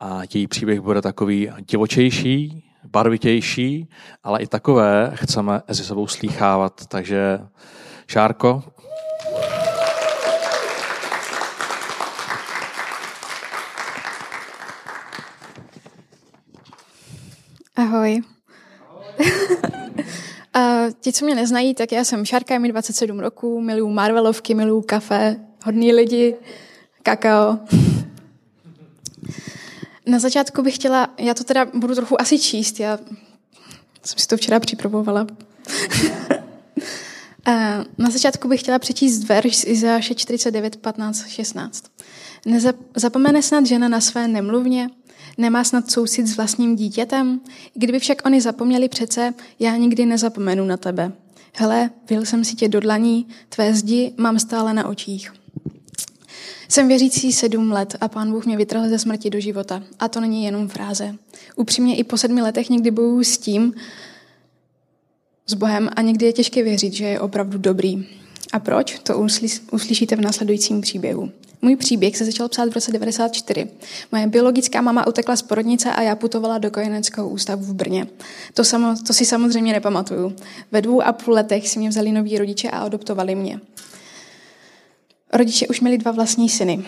[0.00, 3.88] A její příběh bude takový divočejší, barvitější,
[4.24, 6.86] ale i takové chceme se sebou slýchávat.
[6.86, 7.38] Takže
[8.06, 8.62] Šárko,
[17.78, 18.22] Ahoj.
[20.54, 20.60] A
[21.00, 25.36] ti, co mě neznají, tak já jsem Šárka, mi 27 roků, miluju Marvelovky, miluju kafe,
[25.64, 26.34] hodní lidi,
[27.02, 27.58] kakao.
[30.08, 32.98] Na začátku bych chtěla, já to teda budu trochu asi číst, já
[34.04, 35.26] jsem si to včera připravovala.
[37.44, 37.50] A
[37.98, 41.84] na začátku bych chtěla přečíst verš z Izáše 49, 15, 16.
[42.46, 44.90] Nezapomene snad žena na své nemluvně,
[45.38, 47.40] Nemá snad soucit s vlastním dítětem?
[47.74, 51.12] Kdyby však oni zapomněli přece, já nikdy nezapomenu na tebe.
[51.54, 55.32] Hele, vyl jsem si tě do dlaní, tvé zdi mám stále na očích.
[56.68, 59.82] Jsem věřící sedm let a pán Bůh mě vytrhl ze smrti do života.
[59.98, 61.14] A to není jenom fráze.
[61.56, 63.74] Upřímně i po sedmi letech někdy bojuju s tím,
[65.46, 68.06] s Bohem a někdy je těžké věřit, že je opravdu dobrý.
[68.52, 68.98] A proč?
[68.98, 69.26] To
[69.72, 71.30] uslyšíte v následujícím příběhu.
[71.62, 73.68] Můj příběh se začal psát v roce 94.
[74.12, 78.06] Moje biologická mama utekla z porodnice a já putovala do kojeneckého ústavu v Brně.
[78.54, 80.36] To, samo, to si samozřejmě nepamatuju.
[80.72, 83.60] Ve dvou a půl letech si mě vzali noví rodiče a adoptovali mě.
[85.32, 86.84] Rodiče už měli dva vlastní syny.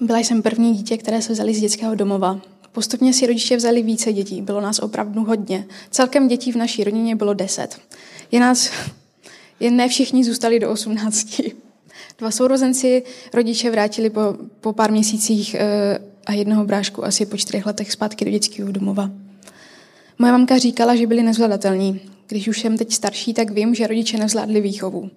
[0.00, 2.40] Byla jsem první dítě, které se vzali z dětského domova.
[2.72, 5.66] Postupně si rodiče vzali více dětí, bylo nás opravdu hodně.
[5.90, 7.78] Celkem dětí v naší rodině bylo deset.
[8.32, 8.70] Je nás,
[9.60, 11.52] jen ne všichni zůstali do osmnácti.
[12.18, 13.02] Dva sourozenci
[13.34, 14.20] rodiče vrátili po,
[14.60, 19.10] po pár měsících e, a jednoho brášku asi po čtyřech letech zpátky do dětského domova.
[20.18, 22.00] Moje mamka říkala, že byli nezvladatelní.
[22.26, 25.10] Když už jsem teď starší, tak vím, že rodiče nezvládli výchovu.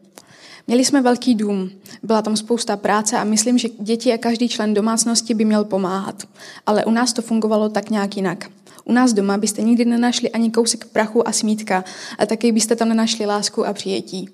[0.68, 1.70] Měli jsme velký dům,
[2.04, 6.28] byla tam spousta práce a myslím, že děti a každý člen domácnosti by měl pomáhat.
[6.66, 8.52] Ale u nás to fungovalo tak nějak jinak.
[8.86, 11.84] U nás doma byste nikdy nenašli ani kousek prachu a smítka
[12.18, 14.30] a taky byste tam nenašli lásku a přijetí.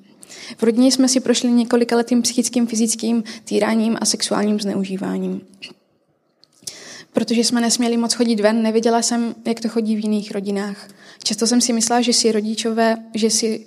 [0.58, 5.42] V rodině jsme si prošli několika letým psychickým, fyzickým týráním a sexuálním zneužíváním.
[7.14, 10.88] Protože jsme nesměli moc chodit ven, nevěděla jsem, jak to chodí v jiných rodinách.
[11.24, 13.66] Často jsem si myslela, že si rodičové, že si,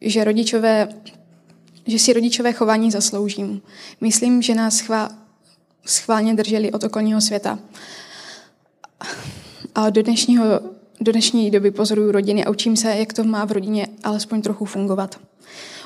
[0.00, 0.88] že rodičové,
[1.88, 3.62] že si rodičové chování zasloužím.
[4.00, 5.10] Myslím, že nás chvá,
[5.86, 7.58] schválně drželi od okolního světa.
[9.74, 10.44] A do, dnešního,
[11.00, 14.64] do dnešní doby pozoruju rodiny a učím se, jak to má v rodině alespoň trochu
[14.64, 15.20] fungovat.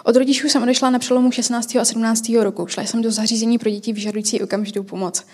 [0.04, 1.76] Od rodičů jsem odešla na přelomu 16.
[1.76, 2.32] a 17.
[2.40, 2.66] roku.
[2.66, 5.26] Šla jsem do zařízení pro děti vyžadující okamžitou pomoc.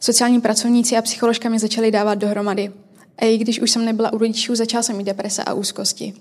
[0.00, 2.72] Sociální pracovníci a psycholožka mě začaly dávat dohromady.
[3.18, 6.14] A i když už jsem nebyla u rodičů, začala jsem mít deprese a úzkosti.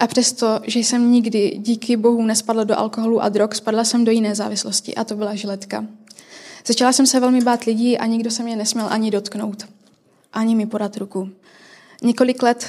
[0.00, 4.12] A přesto, že jsem nikdy díky bohu nespadla do alkoholu a drog, spadla jsem do
[4.12, 5.86] jiné závislosti a to byla žiletka.
[6.66, 9.66] Začala jsem se velmi bát lidí a nikdo se mě nesměl ani dotknout.
[10.32, 11.30] Ani mi podat ruku.
[12.02, 12.66] Několik let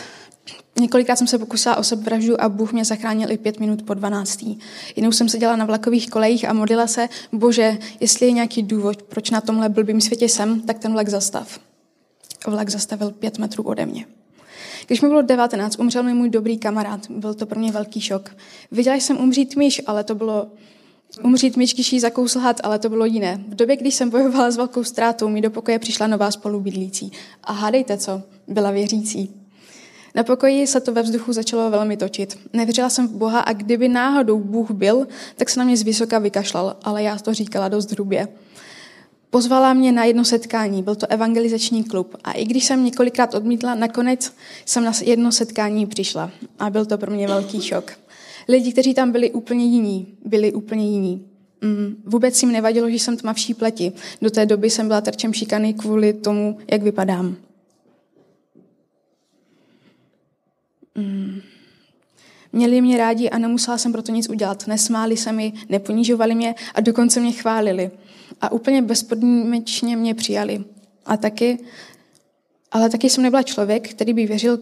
[0.80, 4.60] Několikrát jsem se pokusila o sebevraždu a Bůh mě zachránil i pět minut po dvanáctý.
[4.96, 9.30] Jinou jsem seděla na vlakových kolejích a modlila se, bože, jestli je nějaký důvod, proč
[9.30, 11.60] na tomhle blbým světě jsem, tak ten vlak zastav.
[12.48, 14.06] Vlak zastavil pět metrů ode mě.
[14.88, 17.12] Když mi bylo 19, umřel mi můj dobrý kamarád.
[17.12, 18.36] Byl to pro mě velký šok.
[18.72, 20.48] Viděla jsem umřít myš, ale to bylo
[21.24, 23.44] umřít myš, jí zakousl had, ale to bylo jiné.
[23.48, 27.12] V době, když jsem bojovala s velkou ztrátou, mi do pokoje přišla nová spolubydlící.
[27.44, 29.30] A hádejte co, byla věřící.
[30.16, 32.40] Na pokoji se to ve vzduchu začalo velmi točit.
[32.54, 36.20] Nevěřila jsem v Boha a kdyby náhodou Bůh byl, tak se na mě z vysoka
[36.20, 38.28] vykašlal, ale já to říkala dost hrubě.
[39.30, 43.76] Pozvala mě na jedno setkání, byl to evangelizační klub a i když jsem několikrát odmítla,
[43.76, 44.34] nakonec
[44.66, 47.92] jsem na jedno setkání přišla a byl to pro mě velký šok.
[48.48, 51.28] Lidi, kteří tam byli úplně jiní, byli úplně jiní.
[51.62, 53.92] Mm, vůbec jim nevadilo, že jsem tmavší pleti.
[54.22, 57.36] Do té doby jsem byla terčem šikany kvůli tomu, jak vypadám.
[60.96, 61.42] Mm.
[62.54, 64.68] Měli mě rádi a nemusela jsem proto nic udělat.
[64.68, 67.92] Nesmáli se mi, neponižovali mě a dokonce mě chválili.
[68.42, 70.64] A úplně bezpodmínečně mě přijali.
[71.06, 71.60] A taky,
[72.72, 74.60] ale taky jsem nebyla člověk, který by věřil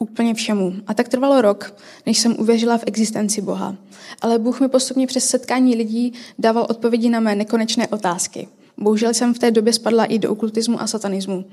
[0.00, 0.74] úplně všemu.
[0.86, 1.74] A tak trvalo rok,
[2.06, 3.76] než jsem uvěřila v existenci Boha.
[4.20, 8.48] Ale Bůh mi postupně přes setkání lidí dával odpovědi na mé nekonečné otázky.
[8.76, 11.44] Bohužel jsem v té době spadla i do okultismu a satanismu.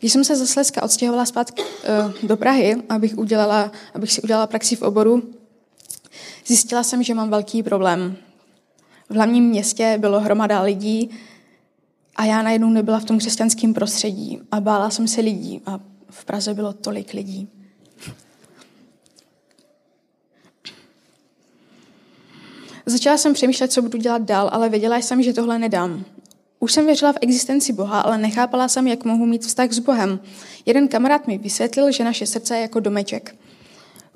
[0.00, 4.46] Když jsem se ze Slezska odstěhovala zpátky uh, do Prahy, abych, udělala, abych si udělala
[4.46, 5.22] praxi v oboru,
[6.46, 8.16] zjistila jsem, že mám velký problém.
[9.08, 11.10] V hlavním městě bylo hromada lidí
[12.16, 16.24] a já najednou nebyla v tom křesťanském prostředí a bála jsem se lidí a v
[16.24, 17.48] Praze bylo tolik lidí.
[22.86, 26.04] Začala jsem přemýšlet, co budu dělat dál, ale věděla jsem, že tohle nedám.
[26.60, 30.20] Už jsem věřila v existenci Boha, ale nechápala jsem, jak mohu mít vztah s Bohem.
[30.66, 33.36] Jeden kamarád mi vysvětlil, že naše srdce je jako domeček.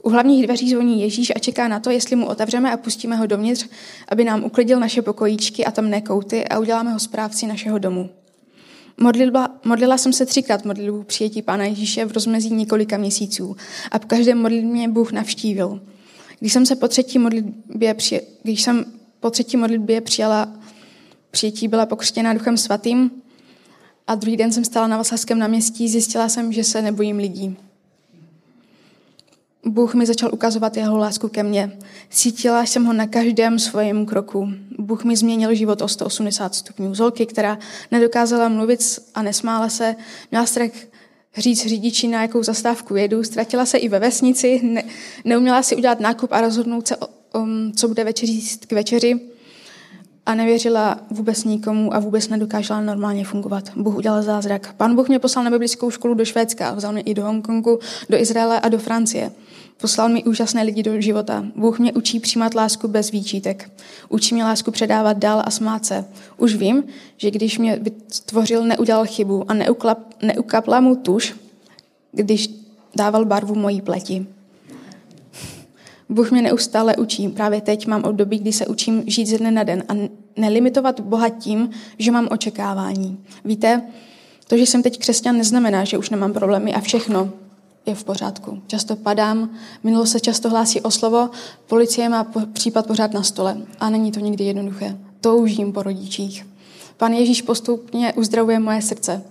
[0.03, 3.27] U hlavních dveří zvoní Ježíš a čeká na to, jestli mu otevřeme a pustíme ho
[3.27, 3.69] dovnitř,
[4.09, 8.11] aby nám uklidil naše pokojíčky a tamné kouty a uděláme ho správci našeho domu.
[9.01, 13.57] Modlila, modlila jsem se třikrát modlitbu přijetí Pána Ježíše v rozmezí několika měsíců
[13.91, 15.81] a po každém modlitbě Bůh navštívil.
[16.41, 18.85] Když jsem se po třetí modlitbě, při, když jsem
[19.21, 20.53] po třetí modlitbě přijala
[21.31, 23.11] přijetí, byla pokřtěna duchem svatým
[24.07, 27.57] a druhý den jsem stala na Vasaském náměstí, zjistila jsem, že se nebojím lidí.
[29.65, 31.79] Bůh mi začal ukazovat jeho lásku ke mně.
[32.11, 34.49] Cítila jsem ho na každém svém kroku.
[34.79, 36.95] Bůh mi změnil život o 180 stupňů.
[36.95, 37.59] Zolky, která
[37.91, 38.81] nedokázala mluvit
[39.15, 39.97] a nesmála se,
[40.31, 40.71] měla strach
[41.37, 44.85] říct řidiči, na jakou zastávku jedu, ztratila se i ve vesnici, ne,
[45.25, 49.21] neuměla si udělat nákup a rozhodnout se, o, o, co bude večeří k večeři
[50.29, 53.71] a nevěřila vůbec nikomu a vůbec nedokážela normálně fungovat.
[53.77, 54.75] Bůh udělal zázrak.
[54.77, 57.79] Pán Bůh mě poslal na biblickou školu do Švédska, vzal mě i do Hongkongu,
[58.11, 59.33] do Izraele a do Francie.
[59.81, 61.45] Poslal mi úžasné lidi do života.
[61.57, 63.71] Bůh mě učí přijímat lásku bez výčítek.
[64.09, 66.05] Učí mě lásku předávat dál a smát se.
[66.37, 66.85] Už vím,
[67.17, 71.35] že když mě vytvořil, neudělal chybu a neuklap, neukapla mu tuš,
[72.13, 72.51] když
[72.97, 74.27] dával barvu mojí pleti.
[76.09, 77.29] Bůh mě neustále učí.
[77.29, 81.29] Právě teď mám období, kdy se učím žít ze dne na den a nelimitovat Boha
[81.29, 83.19] tím, že mám očekávání.
[83.45, 83.83] Víte,
[84.47, 87.31] to, že jsem teď křesťan, neznamená, že už nemám problémy a všechno
[87.87, 88.63] je v pořádku.
[88.67, 89.51] Často padám,
[89.85, 91.31] minulo se často hlásí o slovo,
[91.67, 94.99] policie má případ pořád na stole a není to nikdy jednoduché.
[95.21, 96.47] Toužím po rodičích.
[96.97, 99.23] Pan Ježíš postupně uzdravuje moje srdce.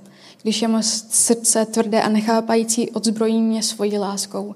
[0.41, 4.55] Když je moje srdce tvrdé a nechápající, odzbrojí mě svojí láskou.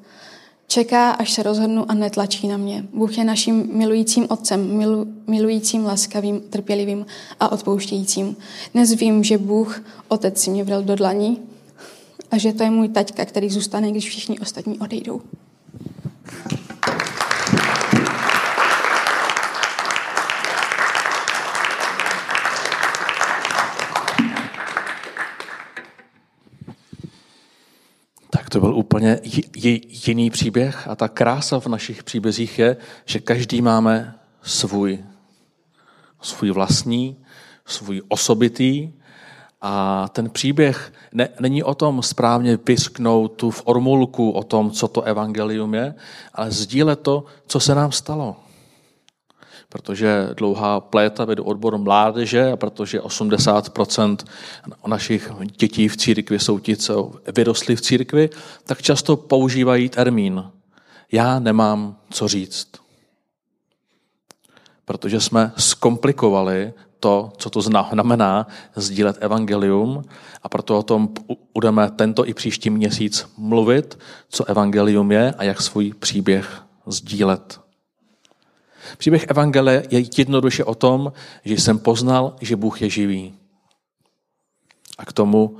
[0.72, 2.86] Čeká, až se rozhodnu a netlačí na mě.
[2.94, 7.06] Bůh je naším milujícím otcem, milu, milujícím, laskavým, trpělivým
[7.40, 8.36] a odpouštějícím.
[8.74, 11.40] Dnes vím, že Bůh, otec si mě vrel do dlaní
[12.32, 15.22] a že to je můj taťka, který zůstane, když všichni ostatní odejdou.
[28.52, 29.20] To byl úplně
[30.08, 35.00] jiný příběh a ta krása v našich příbězích je, že každý máme svůj,
[36.22, 37.18] svůj vlastní,
[37.66, 38.92] svůj osobitý
[39.62, 44.88] a ten příběh ne, není o tom správně vysknout tu v ormulku o tom, co
[44.88, 45.96] to evangelium je,
[46.34, 48.36] ale sdílet to, co se nám stalo
[49.72, 54.18] protože dlouhá pléta vedu odbor mládeže a protože 80%
[54.88, 58.30] našich dětí v církvi jsou ti, co vyrostli v církvi,
[58.66, 60.44] tak často používají termín
[61.12, 62.68] já nemám co říct.
[64.86, 70.04] Protože jsme zkomplikovali to, co to znamená sdílet evangelium
[70.44, 71.10] a proto o tom
[71.54, 74.00] budeme tento i příští měsíc mluvit,
[74.30, 77.60] co evangelium je a jak svůj příběh sdílet.
[78.98, 81.14] Příběh Evangelie je jednoduše o tom,
[81.46, 83.34] že jsem poznal, že Bůh je živý.
[84.98, 85.58] A k tomu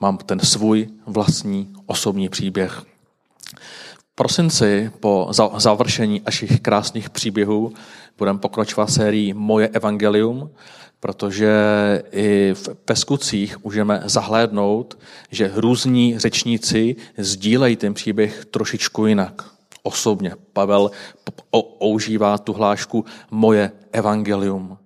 [0.00, 2.82] mám ten svůj vlastní osobní příběh.
[3.98, 7.72] V prosinci po završení našich krásných příběhů
[8.18, 10.50] budeme pokračovat sérii Moje evangelium,
[11.00, 11.52] protože
[12.12, 14.98] i v Peskucích můžeme zahlédnout,
[15.30, 19.57] že různí řečníci sdílejí ten příběh trošičku jinak
[19.88, 20.32] osobně.
[20.52, 20.90] Pavel
[21.78, 24.78] používá tu hlášku moje evangelium.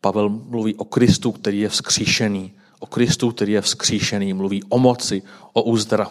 [0.00, 2.52] Pavel mluví o Kristu, který je vzkříšený.
[2.78, 4.32] O Kristu, který je vzkříšený.
[4.32, 5.22] Mluví o moci,
[5.52, 6.08] o, uzdra,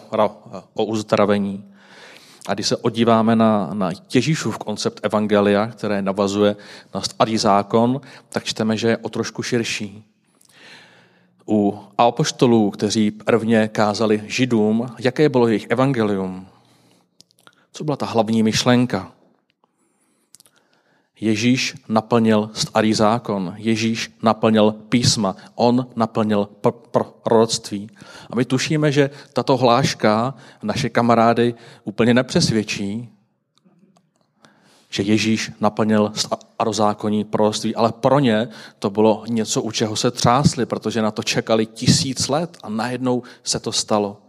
[0.74, 1.64] o uzdravení.
[2.46, 6.56] A když se odíváme na, na Ježíšův koncept evangelia, které navazuje
[6.94, 10.04] na starý zákon, tak čteme, že je o trošku širší.
[11.48, 16.46] U apoštolů, kteří prvně kázali židům, jaké bylo jejich evangelium?
[17.72, 19.12] Co byla ta hlavní myšlenka?
[21.20, 26.48] Ježíš naplnil starý zákon, Ježíš naplnil písma, on naplnil
[27.22, 27.90] proroctví.
[28.30, 31.54] A my tušíme, že tato hláška naše kamarády
[31.84, 33.08] úplně nepřesvědčí,
[34.90, 38.48] že Ježíš naplnil starozákonní proroctví, ale pro ně
[38.78, 43.22] to bylo něco, u čeho se třásli, protože na to čekali tisíc let a najednou
[43.44, 44.22] se to stalo.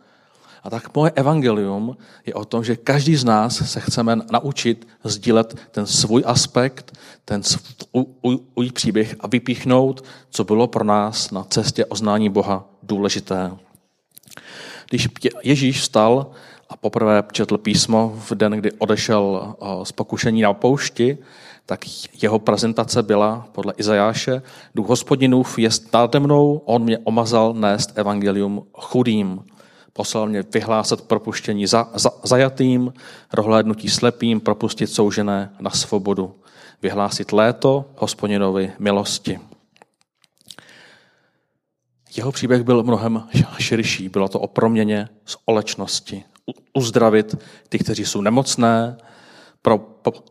[0.64, 5.56] A tak moje evangelium je o tom, že každý z nás se chceme naučit sdílet
[5.72, 12.30] ten svůj aspekt, ten svůj příběh a vypíchnout, co bylo pro nás na cestě oznání
[12.30, 13.52] Boha důležité.
[14.90, 15.08] Když
[15.44, 16.32] Ježíš vstal
[16.70, 21.18] a poprvé četl písmo v den, kdy odešel z pokušení na poušti,
[21.66, 21.80] tak
[22.22, 24.42] jeho prezentace byla podle Izajáše,
[24.76, 29.44] duch hospodinův je nade mnou, on mě omazal nést evangelium chudým.
[29.94, 32.94] Poslal mě vyhlásat propuštění za, za, zajatým,
[33.34, 36.36] rohlédnutí slepým, propustit soužené na svobodu,
[36.82, 39.40] vyhlásit léto hospodinovi milosti.
[42.18, 43.28] Jeho příběh byl mnohem
[43.60, 44.10] širší.
[44.10, 46.24] Bylo to o proměně z olečnosti.
[46.74, 47.36] Uzdravit
[47.70, 48.98] ty, kteří jsou nemocné,
[49.62, 49.78] pro,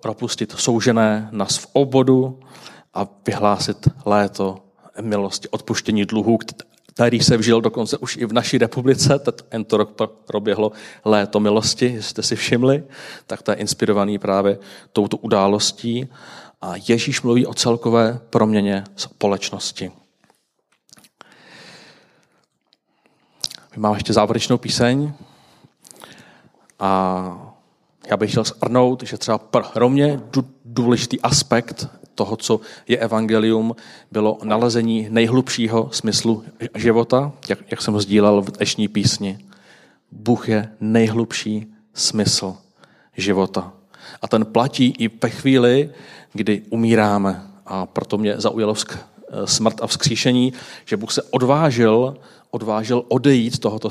[0.01, 2.41] propustit soužené na svobodu
[2.95, 4.59] a vyhlásit léto
[5.01, 6.39] milosti, odpuštění dluhů,
[6.95, 9.19] který se vžil dokonce už i v naší republice.
[9.49, 10.73] Tento rok proběhlo
[11.05, 12.85] léto milosti, jste si všimli,
[13.27, 14.59] tak to je inspirovaný právě
[14.93, 16.09] touto událostí.
[16.63, 19.93] A Ježíš mluví o celkové proměně společnosti.
[23.77, 25.13] My máme ještě závěrečnou píseň
[26.79, 27.55] a
[28.07, 30.21] já bych chtěl shrnout, že třeba pro mě
[30.71, 33.77] důležitý aspekt toho, co je evangelium,
[34.13, 36.45] bylo nalezení nejhlubšího smyslu
[36.75, 39.39] života, jak, jak jsem sdílel v dnešní písni.
[40.13, 42.57] Bůh je nejhlubší smysl
[43.17, 43.73] života.
[44.23, 45.91] A ten platí i ve chvíli,
[46.33, 47.43] kdy umíráme.
[47.67, 48.75] A proto mě zaujalo
[49.45, 50.53] smrt a vzkříšení,
[50.85, 52.17] že Bůh se odvážil,
[52.51, 53.89] odvážil odejít tohoto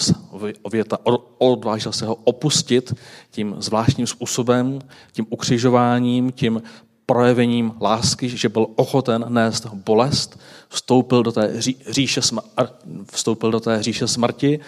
[0.71, 0.97] věta,
[1.37, 2.93] odvážil se ho opustit
[3.31, 4.79] tím zvláštním způsobem,
[5.11, 6.61] tím ukřižováním, tím
[7.05, 12.69] projevením lásky, že byl ochoten nést bolest, vstoupil do té říše, smr-
[13.11, 14.59] vstoupil do té říše smrti,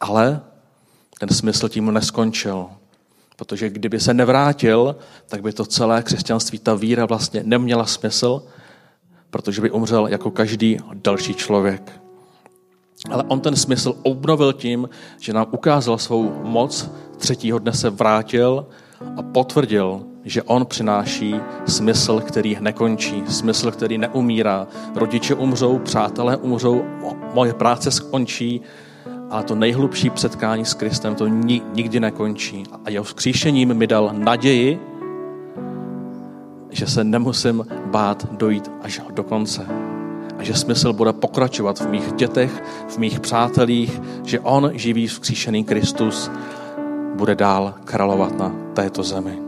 [0.00, 0.40] ale
[1.20, 2.66] ten smysl tím neskončil.
[3.36, 4.96] Protože kdyby se nevrátil,
[5.26, 8.42] tak by to celé křesťanství, ta víra vlastně neměla smysl,
[9.30, 12.00] protože by umřel jako každý další člověk.
[13.10, 14.88] Ale on ten smysl obnovil tím,
[15.20, 18.66] že nám ukázal svou moc, třetího dne se vrátil
[19.16, 21.34] a potvrdil, že on přináší
[21.66, 24.66] smysl, který nekončí, smysl, který neumírá.
[24.94, 26.84] Rodiče umřou, přátelé umřou,
[27.34, 28.60] moje práce skončí,
[29.30, 31.26] ale to nejhlubší setkání s Kristem to
[31.74, 32.64] nikdy nekončí.
[32.84, 34.80] A jeho vzkříšením mi dal naději,
[36.70, 39.66] že se nemusím bát dojít až do konce.
[40.38, 45.64] A že smysl bude pokračovat v mých dětech, v mých přátelích, že on, živý vzkříšený
[45.64, 46.30] Kristus,
[47.14, 49.38] bude dál královat na této zemi.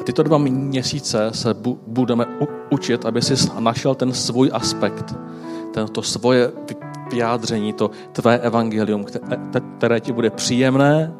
[0.00, 2.26] A tyto dva měsíce se bu- budeme
[2.70, 5.14] učit, aby si našel ten svůj aspekt,
[5.92, 6.52] to svoje
[7.10, 9.04] vyjádření, to tvé evangelium,
[9.78, 11.12] které ti bude příjemné,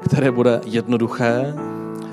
[0.00, 1.54] které bude jednoduché,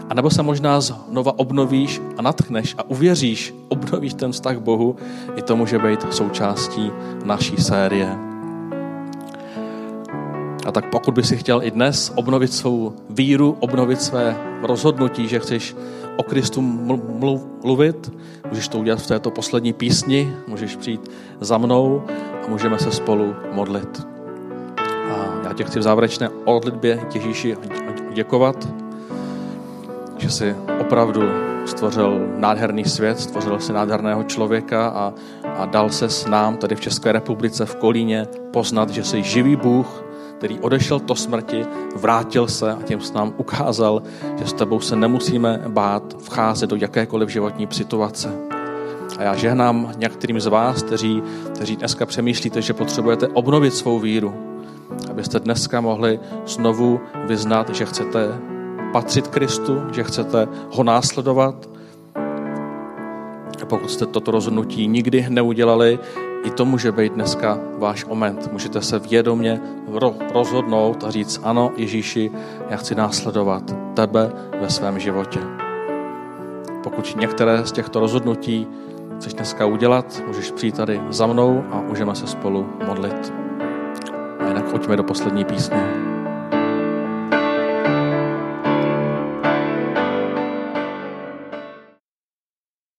[0.09, 4.95] a nebo se možná znova obnovíš a natchneš a uvěříš, obnovíš ten vztah k Bohu,
[5.35, 6.91] i to může být součástí
[7.25, 8.17] naší série.
[10.65, 15.39] A tak pokud by si chtěl i dnes obnovit svou víru, obnovit své rozhodnutí, že
[15.39, 15.75] chceš
[16.17, 16.61] o Kristu
[17.63, 18.11] mluvit,
[18.49, 22.03] můžeš to udělat v této poslední písni, můžeš přijít za mnou
[22.45, 24.07] a můžeme se spolu modlit.
[24.77, 27.57] A já tě chci v závěrečné odlitbě Ježíši
[28.13, 28.67] děkovat,
[30.19, 31.21] že jsi opravdu
[31.65, 35.13] stvořil nádherný svět, stvořil si nádherného člověka a,
[35.57, 39.55] a dal se s nám tady v České republice v Kolíně poznat, že jsi živý
[39.55, 40.03] Bůh,
[40.37, 41.65] který odešel do smrti,
[41.95, 44.03] vrátil se a tím s nám ukázal,
[44.37, 48.31] že s tebou se nemusíme bát vcházet do jakékoliv životní situace.
[49.17, 51.23] A já žehnám některým z vás, kteří,
[51.55, 54.33] kteří dneska přemýšlíte, že potřebujete obnovit svou víru,
[55.09, 58.39] abyste dneska mohli znovu vyznat, že chcete
[58.91, 61.69] patřit Kristu, že chcete ho následovat.
[63.69, 65.99] Pokud jste toto rozhodnutí nikdy neudělali,
[66.43, 68.49] i to může být dneska váš moment.
[68.51, 69.61] Můžete se vědomě
[70.33, 72.31] rozhodnout a říct, ano, Ježíši,
[72.69, 74.31] já chci následovat tebe
[74.61, 75.39] ve svém životě.
[76.83, 78.67] Pokud některé z těchto rozhodnutí
[79.17, 83.33] chceš dneska udělat, můžeš přijít tady za mnou a můžeme se spolu modlit.
[84.39, 86.08] A jinak pojďme do poslední písně.